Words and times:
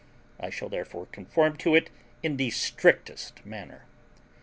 I 0.39 0.49
shall 0.49 0.67
therefore 0.67 1.05
conform 1.05 1.57
to 1.57 1.75
it 1.75 1.91
in 2.23 2.37
the 2.37 2.49
strictest 2.49 3.45
manner. 3.45 3.85